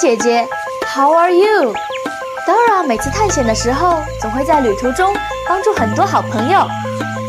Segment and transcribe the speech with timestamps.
[0.00, 0.46] 姐姐
[0.94, 5.14] ，How are you？Dora 每次探险的时候，总会在旅途中
[5.48, 6.66] 帮助很多好朋友，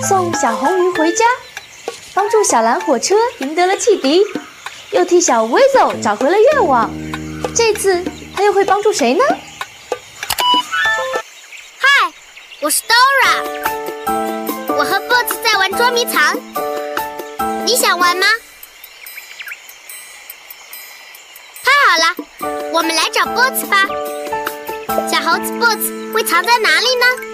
[0.07, 1.25] 送小红鱼回家，
[2.13, 4.23] 帮助小蓝火车赢得了汽笛，
[4.91, 6.89] 又替小 Weasel 找回了愿望。
[7.55, 8.03] 这次
[8.35, 9.23] 他又会帮助谁呢？
[11.79, 12.13] 嗨，
[12.61, 13.43] 我是 Dora，
[14.77, 16.37] 我和 Boots 在玩捉迷藏，
[17.65, 18.27] 你想玩吗？
[21.89, 23.87] 好了，我们来找 Boots 吧。
[25.09, 27.28] 小猴子 Boots 会藏在哪里呢？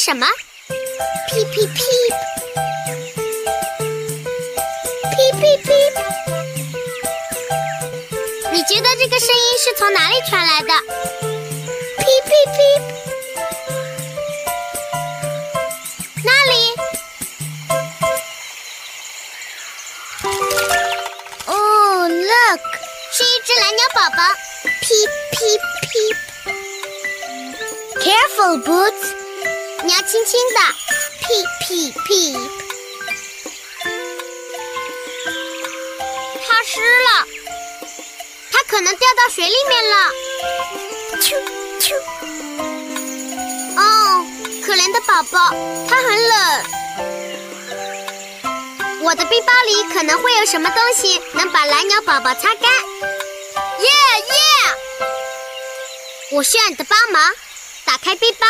[0.00, 0.26] 什么。
[1.28, 1.82] 噼噼噼！
[5.10, 5.70] 噼噼噼！
[8.50, 10.72] 你觉得这个声音是从哪里传来的？
[11.98, 12.90] 噼噼噼！
[23.92, 24.22] 宝宝，
[24.80, 24.86] 噼
[25.32, 25.36] 噼
[25.90, 25.92] 噼
[28.00, 28.99] ，Careful boots，
[29.90, 30.60] 你要轻轻的，
[31.18, 32.32] 屁屁屁。
[36.46, 37.26] 它湿了，
[38.52, 39.96] 它可能掉到水里面了。
[41.20, 41.34] 啾
[41.80, 41.92] 啾。
[43.80, 44.24] 哦，
[44.64, 45.50] 可怜的宝宝，
[45.88, 46.64] 它很冷。
[49.02, 52.62] 我的背包里可能会有什么东西能把蓝鸟宝宝擦干。
[53.80, 53.88] 耶
[54.28, 54.36] 耶！
[56.30, 57.34] 我需要你的帮忙，
[57.84, 58.46] 打开背包。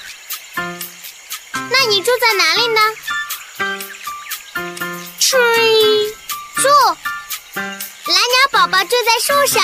[0.56, 2.82] 那你住在哪里呢
[5.20, 6.14] ？Tree，
[6.58, 6.68] 树。
[7.56, 9.64] 蓝鸟宝宝住在树上。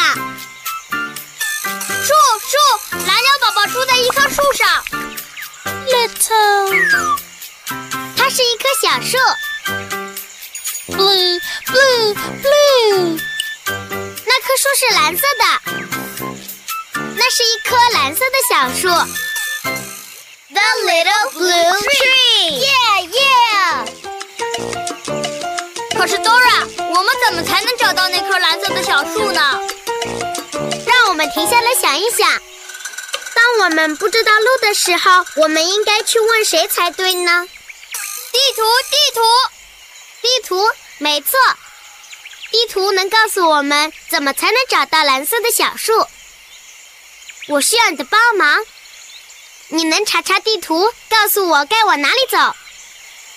[2.03, 2.13] 树
[2.47, 2.57] 树，
[2.91, 4.85] 蓝鸟宝宝住在一棵树上。
[5.87, 7.17] Little，
[8.17, 9.17] 它是一棵小树。
[10.93, 13.19] blue blue blue，
[14.25, 15.43] 那棵树是蓝色的。
[17.15, 18.87] 那是一棵蓝色的小树。
[20.53, 22.49] The little blue tree.
[22.65, 23.85] Yeah, yeah.
[25.97, 29.61] 可是 Dora，我们怎么才能找到那棵蓝色的小树呢？
[30.85, 32.27] 让我们停下来想一想。
[33.51, 37.45] 当我们不知道路的时候，我们应该去问谁才对呢？
[38.31, 39.21] 地图，地图，
[40.21, 41.37] 地图，没错，
[42.49, 46.07] 地图能告诉我们怎么才能找到蓝色的小树。
[47.47, 48.63] 我需要你的帮忙，
[49.67, 52.55] 你能查查地图，告诉我该往哪里走？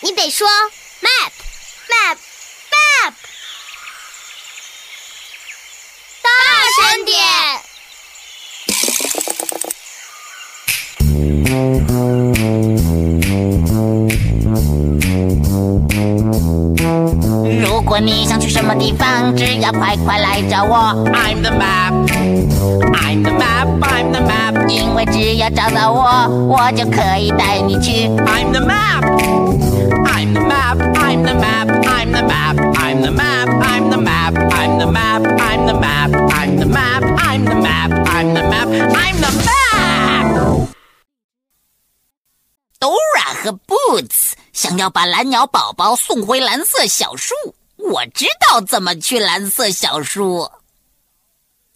[0.00, 1.32] 你得说 map
[1.88, 2.18] map
[2.70, 3.14] map，
[6.22, 6.30] 大
[6.92, 7.64] 声点。
[17.60, 20.76] 如果你想去什么地方，只要快快来找我。
[21.12, 21.92] I'm the map.
[22.92, 23.68] I'm the map.
[23.80, 24.68] I'm the map.
[24.68, 28.08] 因为只要找到我，我就可以带你去。
[28.08, 29.04] I'm the map.
[30.06, 30.78] I'm the map.
[30.96, 31.68] I'm the map.
[31.84, 32.56] I'm the map.
[32.76, 33.48] I'm the map.
[33.48, 34.34] I'm the map.
[34.52, 35.22] I'm the map.
[35.40, 36.12] I'm the map.
[36.30, 37.02] I'm the map.
[37.18, 37.92] I'm the map.
[38.08, 38.68] I'm the map.
[38.94, 40.68] I'm the map.
[42.80, 47.34] Dora 和 Boots 想要把蓝鸟宝宝送回蓝色小树。
[47.76, 50.50] 我知道怎么去蓝色小树。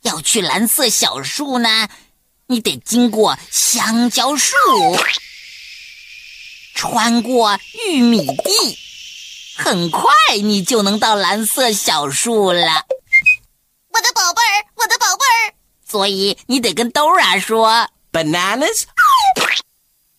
[0.02, 1.88] 要去蓝色小树呢，
[2.46, 4.54] 你得经过香蕉树，
[6.74, 7.58] 穿过
[7.88, 8.78] 玉米地，
[9.56, 10.04] 很快
[10.42, 12.86] 你就能到蓝色小树了。
[13.88, 15.54] 我的宝贝儿，我的宝贝儿，
[15.84, 17.88] 所以你得跟 Dora 说。
[18.10, 18.84] Bananas.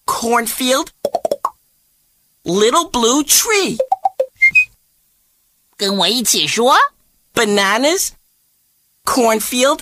[0.06, 0.90] Cornfield.
[2.49, 3.79] Little blue tree.
[5.77, 6.77] 跟我一起说
[7.35, 8.11] Bananas.
[9.05, 9.81] Cornfield.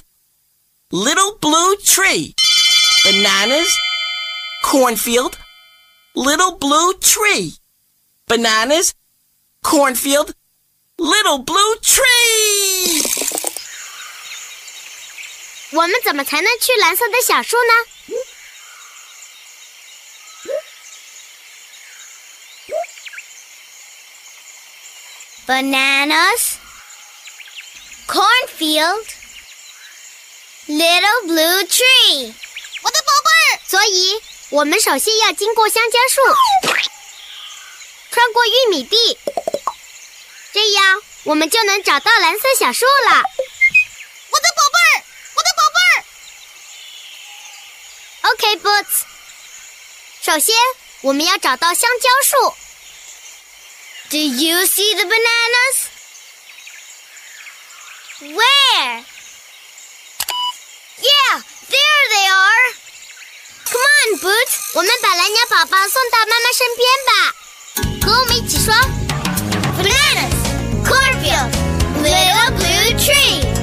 [0.91, 2.35] Little blue tree.
[3.05, 3.69] Bananas.
[4.63, 5.37] Cornfield.
[6.15, 7.55] Little blue tree.
[8.27, 8.95] Bananas.
[9.63, 10.35] Cornfield.
[10.99, 13.03] Little blue tree.
[15.73, 17.73] 我们怎么才能去蓝色的小树呢
[25.48, 26.58] ？Bananas,
[28.06, 29.08] cornfield,
[30.68, 32.34] little blue tree。
[32.84, 33.60] 我的宝贝儿！
[33.66, 36.22] 所以，我们首先要经过香蕉树，
[38.12, 39.18] 穿过玉米地，
[40.52, 43.24] 这样我们就能找到蓝色小树了。
[44.30, 45.04] 我的宝贝儿，
[45.36, 46.04] 我的宝贝儿。
[48.34, 49.06] OK, Boots。
[50.22, 50.54] 首先，
[51.04, 52.54] 我们要找到香蕉树。
[54.11, 55.89] Do you see the bananas?
[58.21, 59.05] Where?
[61.01, 61.41] Yeah,
[61.71, 62.67] there they are.
[63.65, 67.11] Come on, Boots，我们把蓝鸟宝宝送到妈妈身边吧。
[68.07, 68.75] 和我们一起说：
[69.79, 70.35] Bananas,
[70.85, 71.51] cornfield,
[72.03, 73.56] little blue tree.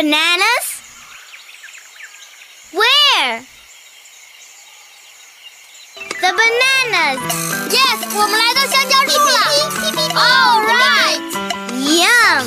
[0.00, 0.64] bananas?
[2.72, 3.44] Where?
[6.20, 6.86] The banana.
[6.86, 7.18] bananas.
[7.70, 9.38] Yes，我们来到香蕉树了。
[10.14, 11.20] All right，
[11.72, 12.44] Yum.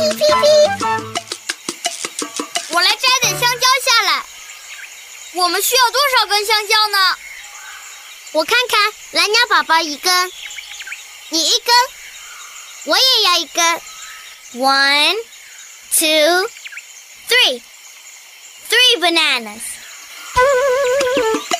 [2.69, 4.23] 我来摘点香蕉下来。
[5.33, 7.17] 我们需要多少根香蕉呢？
[8.31, 10.31] 我看看，蓝鸟宝宝一根，
[11.29, 11.75] 你一根，
[12.85, 13.81] 我也要一根。
[14.53, 15.15] One,
[15.91, 16.49] two,
[17.27, 17.61] three,
[18.69, 19.61] three bananas.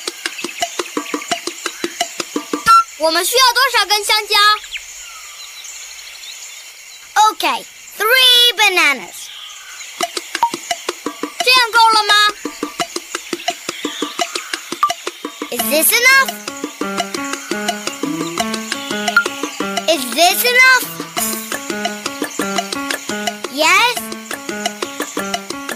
[2.98, 4.36] 我们需要多少根香蕉？
[7.32, 7.66] Okay,
[7.98, 9.16] three bananas.
[11.44, 12.14] 这样够了吗？
[15.52, 16.32] Is this enough?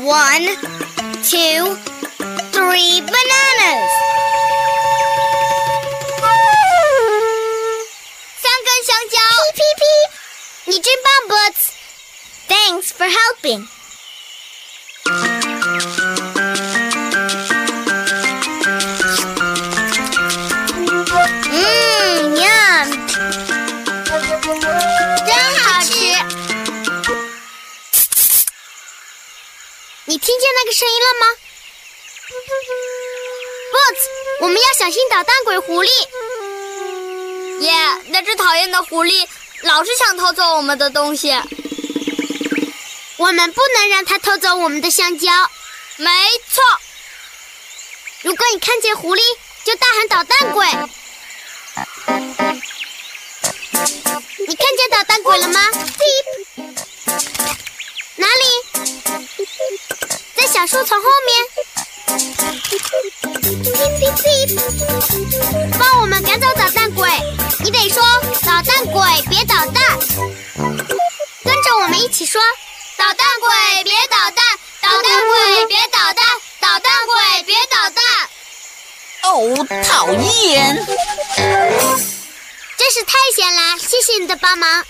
[0.08, 0.46] One,
[1.22, 1.76] two,
[2.56, 3.92] three bananas.
[8.40, 9.18] 三根香蕉。
[9.52, 10.08] Peep, peep, peep.
[10.64, 11.72] 你真棒，Boots.
[12.48, 13.77] Thanks for helping.
[30.68, 31.26] 个声音了吗
[33.72, 34.04] ？Boots，
[34.40, 35.88] 我们要小心捣蛋鬼狐狸。
[37.60, 37.72] 耶、
[38.08, 39.26] 那只讨厌的狐狸
[39.62, 41.30] 老是想偷走我们的东西。
[43.16, 45.32] 我们不能让它偷走我们的香蕉。
[45.96, 46.10] 没
[46.52, 46.62] 错，
[48.20, 49.22] 如果你看见狐狸，
[49.64, 50.66] 就大喊捣蛋鬼。
[54.46, 55.60] 你看见捣蛋鬼了吗
[58.16, 58.44] 哪里？
[60.48, 61.36] 小树丛后面。
[65.78, 67.06] 帮我们赶走捣蛋鬼。
[67.60, 68.02] 你得说
[68.46, 69.98] 捣蛋鬼别捣蛋，
[71.44, 72.40] 跟着我们一起说
[72.96, 74.42] 捣蛋鬼别捣蛋，
[74.80, 76.24] 捣蛋鬼别捣蛋，
[76.60, 78.02] 捣蛋鬼别捣蛋。
[79.24, 80.86] 哦，讨厌！
[82.78, 84.84] 真是太险了，谢谢你的帮忙。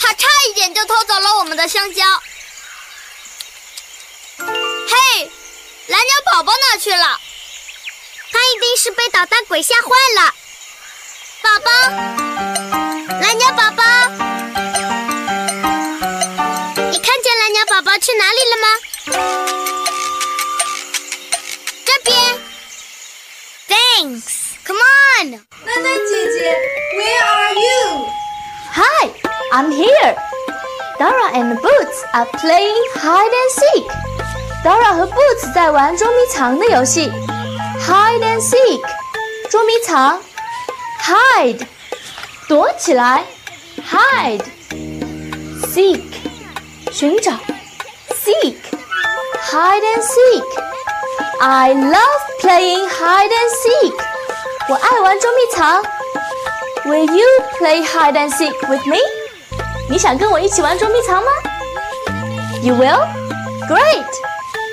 [0.00, 2.04] 他差一点就偷走了我们的香蕉。
[4.98, 5.30] 嘿，
[5.86, 7.20] 蓝鸟宝宝哪去了？
[8.32, 10.34] 他一定是被捣蛋鬼吓坏了。
[11.40, 11.70] 宝宝，
[13.20, 13.82] 蓝鸟宝宝，
[16.90, 18.66] 你看见蓝鸟宝宝去哪里了吗？
[21.86, 22.10] 这边。
[23.68, 24.56] Thanks.
[24.66, 25.26] Come on.
[25.28, 26.38] 囡囡姐姐
[26.98, 27.78] ，Where are you?
[28.74, 29.04] Hi,
[29.52, 30.12] I'm here.
[30.98, 33.86] Dora and Boots are playing hide and seek.
[34.64, 37.10] Dora 和 Boots 在玩捉迷藏的游戏。
[37.86, 38.80] Hide and seek，
[39.48, 40.20] 捉迷藏。
[41.00, 41.66] Hide，
[42.48, 43.24] 躲起来。
[43.90, 44.44] Hide。
[45.72, 46.02] Seek，
[46.92, 47.32] 寻找。
[48.10, 48.56] Seek。
[49.50, 50.44] Hide and seek.
[51.40, 53.94] I love playing hide and seek.
[54.68, 55.82] 我爱玩捉迷藏。
[56.84, 57.26] Will you
[57.58, 58.98] play hide and seek with me?
[59.88, 61.30] 你想跟我一起玩捉迷藏吗
[62.62, 63.06] ？You will?
[63.68, 64.27] Great!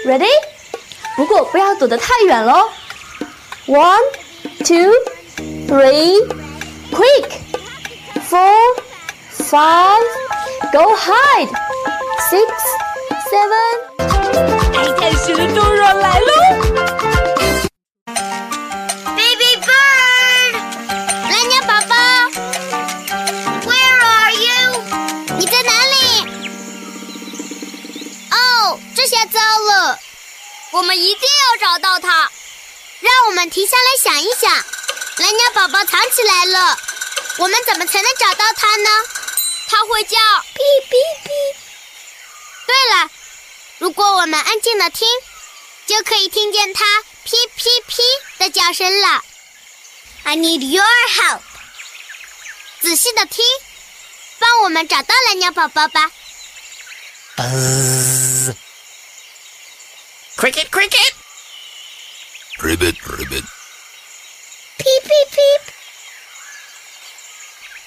[0.06, 0.30] Ready?
[1.16, 2.70] 不过不要躲得太远喽。
[3.66, 4.04] One,
[4.60, 4.94] two,
[5.68, 6.22] three,
[6.92, 7.40] quick!
[8.30, 8.76] Four,
[9.32, 10.06] five,
[10.72, 11.50] go hide!
[12.30, 12.52] Six,
[13.32, 13.86] seven.
[14.78, 16.85] 爱探险的 Dora 来喽！
[30.76, 32.30] 我们一定要找到它。
[33.00, 34.52] 让我们停下来想一想，
[35.18, 36.78] 蓝鸟宝宝藏起来了，
[37.38, 38.90] 我们怎么才能找到它呢？
[39.70, 40.18] 它会叫。
[40.18, 41.30] 哔哔哔。
[42.68, 43.10] 对了，
[43.78, 45.08] 如果我们安静的听，
[45.88, 46.84] 就可以听见它
[47.24, 48.04] 噼噼噼
[48.40, 49.24] 的叫声了。
[50.24, 51.40] I need your help。
[52.82, 53.46] 仔细的听，
[54.40, 56.12] 帮我们找到蓝鸟宝宝吧。
[60.37, 60.37] Buzz.
[60.37, 61.15] Cricket, cricket.
[62.59, 63.45] Ribbit, ribbit.
[64.79, 65.41] 噼噼噼。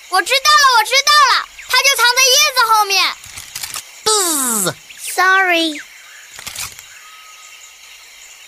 [0.10, 3.16] 我知道了，我知道了，它就藏在叶子后面。
[4.04, 4.76] Buzz.
[5.14, 5.82] Sorry，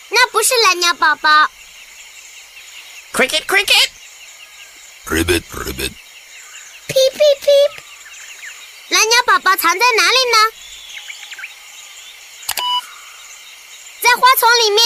[0.10, 1.50] 那不是蓝鸟宝宝。
[3.14, 3.90] Cricket, cricket.
[5.06, 5.94] Ribbit, ribbit.
[6.88, 7.52] 噼噼噼。
[8.90, 10.38] 蓝鸟宝宝藏在哪里呢？
[14.03, 14.83] 在花丛里面，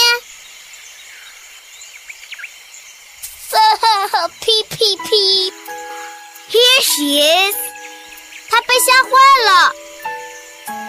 [3.51, 7.55] 哈哈哈！P P P，Here she is，
[8.49, 9.09] 他被吓坏
[9.45, 9.73] 了，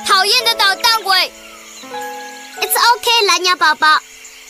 [0.06, 1.32] 讨厌的捣蛋鬼
[2.60, 4.00] ！It's OK，蓝鸟宝宝，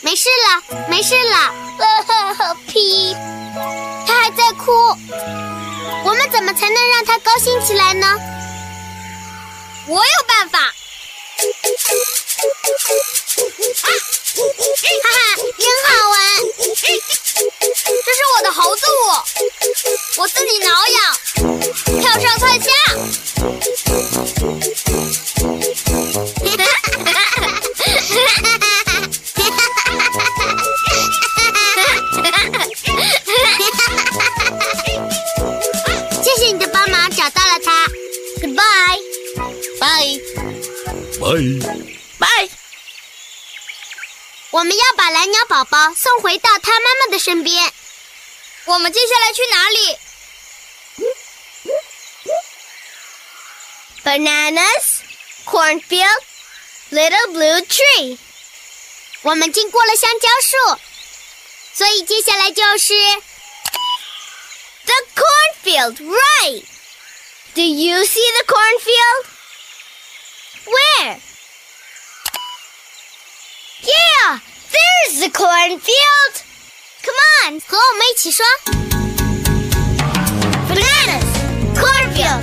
[0.01, 1.53] 没事了，没事了。
[1.77, 3.15] 哈哈哈！P，
[4.07, 4.71] 他还在哭，
[6.03, 8.17] 我们怎么才能让他高兴起来呢？
[9.87, 10.73] 我有办法。
[13.67, 13.89] 啊哈
[15.03, 15.11] 哈，
[15.57, 16.15] 真好玩！
[18.05, 19.01] 这是我的猴子舞，
[20.21, 20.97] 我自己挠痒，
[22.01, 22.69] 跳上蹿下。
[36.23, 37.87] 谢谢你的帮忙，找到了他。
[38.41, 39.01] Goodbye。
[44.57, 47.71] 我们要把蓝鸟宝宝送回到他妈妈的身边。
[48.65, 49.99] 我们接下来去哪里
[54.03, 55.01] ？Bananas,
[55.45, 56.23] cornfield,
[56.89, 58.17] little blue tree。
[59.21, 60.79] 我们经过了香蕉树，
[61.75, 62.95] 所以接下来就是
[64.85, 65.97] the cornfield.
[66.01, 66.65] Right?
[67.53, 69.27] Do you see the cornfield?
[70.65, 71.26] Where?
[73.86, 74.38] Yeah,
[74.70, 76.34] there's the cornfield.
[77.02, 78.44] Come on，和我们一起说：
[80.68, 81.26] Bananas,
[81.74, 82.42] cornfield,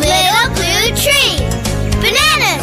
[0.00, 1.38] little blue tree.
[2.00, 2.61] Bananas,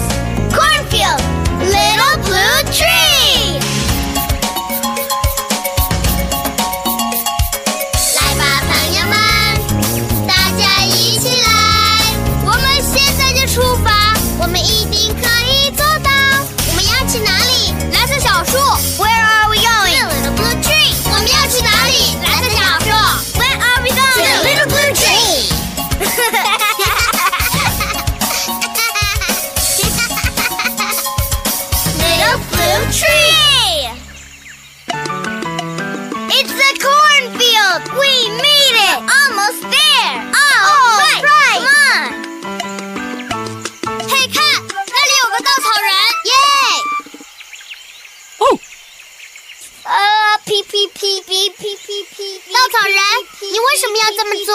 [53.40, 54.54] 你为什么要这么做？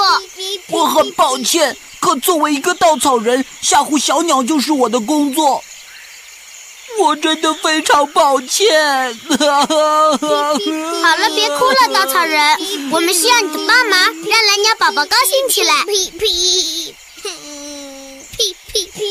[0.77, 5.63] 我很抱歉，可作为一个稻草人，吓唬小鸟就是我的工作。
[6.97, 9.19] 我真的非常抱歉。
[9.29, 9.35] 好
[11.17, 12.57] 了，别哭了，稻草人，
[12.91, 15.73] 我们需要你的帮忙，让蓝鸟宝宝高兴起来。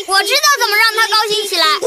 [0.07, 1.79] 我知道怎么让他高兴起来啊。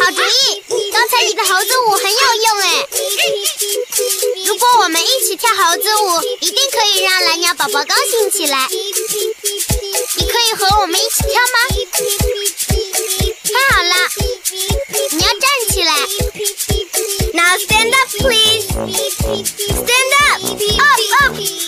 [0.00, 0.62] 好主意！
[0.90, 2.88] 刚才你的猴子舞很有用哎。
[4.46, 8.68] 如果我们一起跳猴子舞，一定可以让蓝鸟宝宝高兴起来。
[8.70, 11.58] 你可以和我们一起跳吗？
[13.44, 13.94] 太好了，
[15.10, 15.92] 你要站起来。
[17.52, 18.64] Now stand up, please.
[18.64, 20.40] Stand up,
[20.80, 21.61] up, up.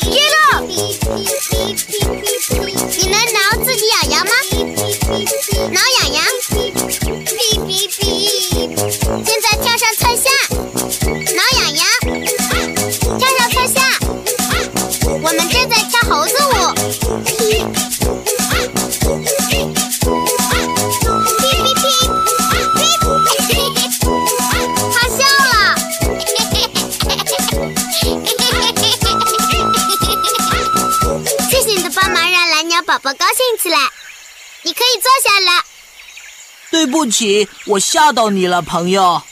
[37.05, 39.23] 不起，我吓到你了，朋友。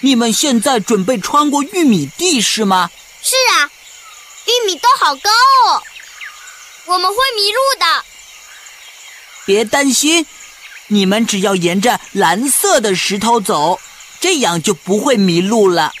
[0.00, 2.90] 你们现在准备穿过玉米地是吗？
[3.22, 3.70] 是啊，
[4.46, 5.82] 玉米都好高哦。
[6.86, 8.04] 我们会迷路的。
[9.44, 10.26] 别担心，
[10.86, 13.78] 你们只要沿着蓝色的石头走，
[14.20, 15.92] 这样就不会迷路了。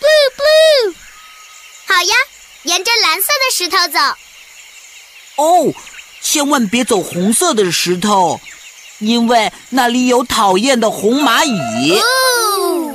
[0.00, 0.94] Blue blue，
[1.86, 2.14] 好呀，
[2.64, 3.98] 沿着蓝色的石头走。
[5.36, 5.72] 哦，
[6.20, 8.40] 千万别走红色的石头，
[8.98, 11.98] 因为那里有讨厌的红蚂蚁。
[11.98, 12.94] 哦，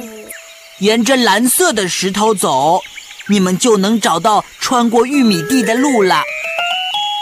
[0.79, 2.81] 沿着蓝色的石头走，
[3.27, 6.23] 你们就能找到穿过玉米地的路了。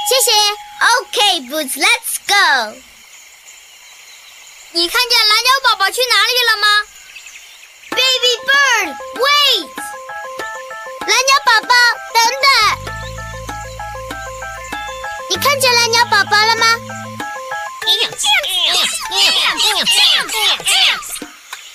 [0.10, 0.32] 谢谢。
[0.82, 2.76] OK, Boots, let's go。
[4.72, 6.68] 你看见蓝鸟宝宝去哪里了吗
[7.92, 8.88] Baby bird,
[9.20, 9.68] wait！
[11.02, 11.74] 蓝鸟宝宝，
[12.14, 13.01] 等等！
[15.32, 16.66] 你看见蓝鸟宝宝了吗？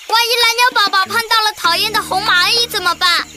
[0.07, 3.27] 万一蓝鸟宝宝碰到了讨厌的红蚂蚁怎么办？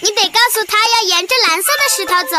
[0.00, 2.36] 你得告诉他要沿着蓝色的石头走。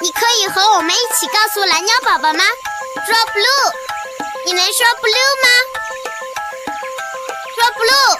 [0.00, 2.42] 你可以和我们一起告诉蓝鸟宝宝吗？
[3.06, 3.74] 说 blue，
[4.46, 5.48] 你能说 blue 吗？
[7.54, 8.18] 说 blue，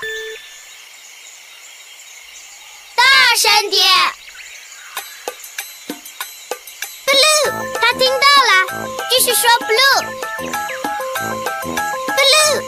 [2.96, 3.02] 大
[3.38, 3.88] 声点。
[9.10, 9.98] 继续说 blue。
[12.06, 12.62] blue。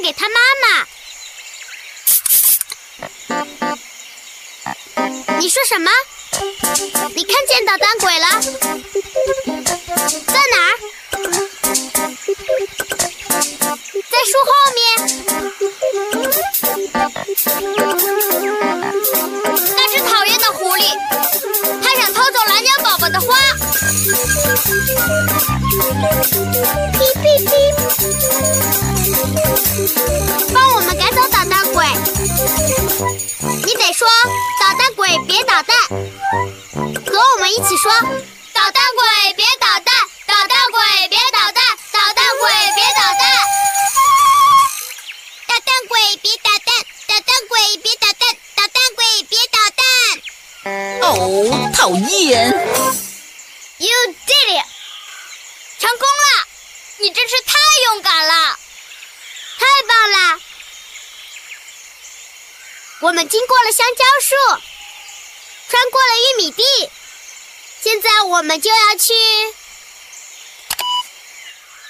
[0.04, 0.86] 给他妈妈。
[5.40, 5.90] 你说什么？
[7.16, 8.28] 你看见捣蛋鬼了？
[10.28, 10.76] 在哪儿？
[14.12, 14.84] 在树后面。
[35.34, 35.98] 别捣蛋，和
[36.78, 38.33] 我们一起说。
[66.43, 66.63] 米地，
[67.83, 69.13] 现在我们就要去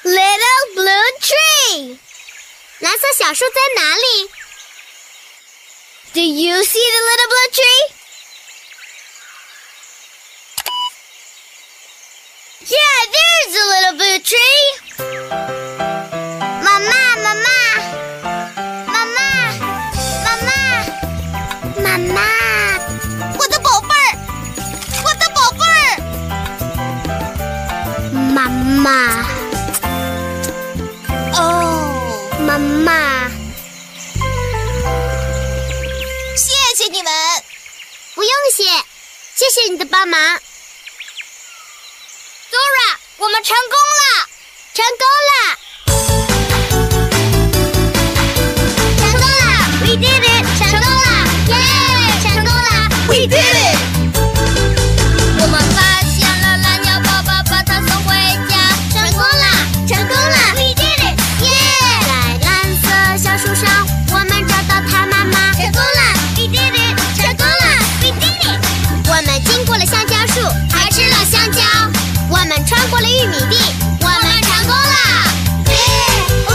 [0.04, 1.98] Little Blue Tree。
[2.80, 4.30] 蓝色小树在哪里？
[6.14, 7.84] Do you see the little blue tree?
[12.66, 14.64] Yeah, there's a little blue tree.
[39.69, 40.19] 你的帮忙。
[42.51, 44.27] ，Zora，我们成功了，
[44.73, 45.57] 成功了，
[72.73, 73.55] 穿过了玉米地，
[74.01, 74.95] 我们成功了！
[75.69, 75.75] 耶！
[76.47, 76.51] 哦，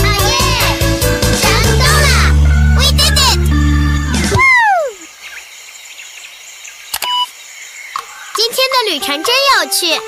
[0.00, 0.32] 啊耶！
[1.42, 1.44] 成
[1.76, 2.08] 功了
[2.78, 3.38] ！We did it！
[8.36, 10.00] 今天的旅程真有趣，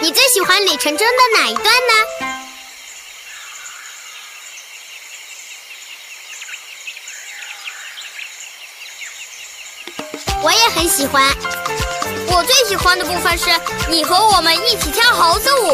[0.00, 1.92] 你最喜欢旅程中的哪一段呢？
[10.40, 11.36] 我也很喜欢。
[12.38, 13.46] 我最喜欢的部分是
[13.90, 15.72] 你和我们一起跳猴子舞，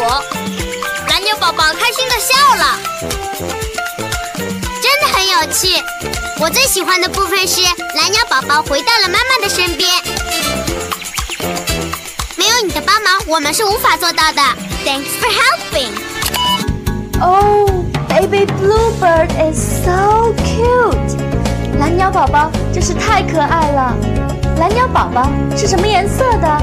[1.10, 2.78] 蓝鸟宝宝开心的笑了，
[4.80, 5.78] 真的很有趣。
[6.40, 9.92] 我最喜欢的部分是蓝鸟宝宝回到了妈妈的身边，
[12.36, 14.40] 没有你的帮忙，我们是无法做到的。
[14.86, 15.92] Thanks for helping.
[17.20, 21.78] Oh, baby bluebird is so cute.
[21.78, 24.23] 蓝鸟宝宝真是太可爱了。
[24.58, 26.62] 蓝鸟宝宝是什么颜色的？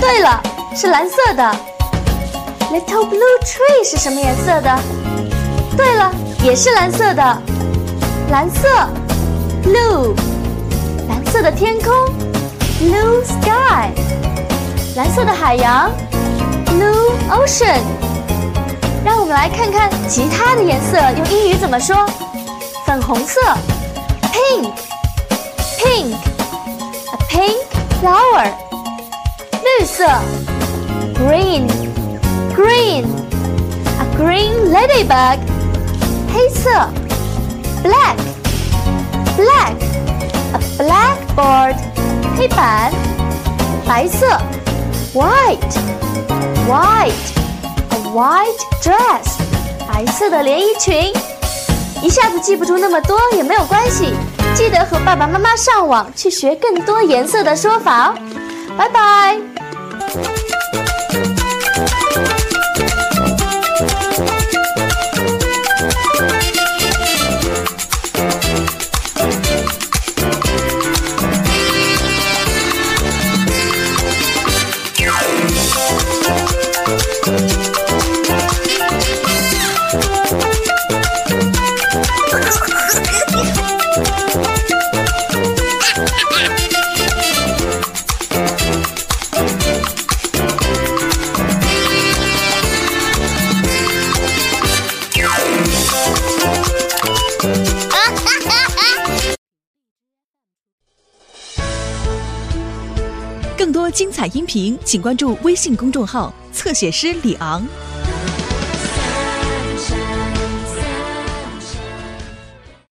[0.00, 0.42] 对了，
[0.74, 1.56] 是蓝色的。
[2.72, 4.78] Little blue tree 是什么颜色的？
[5.76, 6.10] 对了，
[6.42, 7.42] 也是蓝色的。
[8.30, 8.68] 蓝色
[9.62, 10.14] ，blue。
[11.08, 11.92] 蓝色的天空
[12.80, 13.90] ，blue sky。
[14.96, 15.90] 蓝色的海洋
[16.66, 17.80] ，blue ocean。
[19.04, 21.96] 让我们来看看其他的颜色用英语怎么说。
[22.86, 23.40] 粉红色
[24.32, 26.14] ，pink，pink
[28.01, 28.47] flower。
[29.61, 30.05] 绿色，
[31.15, 33.05] green，green，a
[34.17, 35.39] green ladybug。
[36.33, 36.69] 黑色，
[37.83, 38.19] black，black，a
[40.77, 41.75] blackboard。
[42.37, 42.91] 黑板。
[43.85, 44.39] 白色，
[45.13, 45.57] white，white，a
[48.13, 49.37] white dress。
[49.91, 51.11] 白色的连衣裙。
[52.01, 54.13] 一下子记不住那么多也没有关系，
[54.54, 58.14] 记得和爸爸妈妈上网去学更多颜色的说法哦。
[58.78, 60.43] 拜拜。
[104.84, 107.66] 请关注微信公众号“侧写师李昂”。